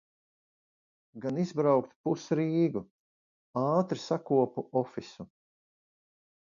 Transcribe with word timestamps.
Gan 1.25 1.37
izbraukt 1.43 1.93
pus 2.07 2.25
Rīgu. 2.41 2.83
Ātri 3.67 4.03
sakopu 4.09 4.67
ofisu. 4.85 5.31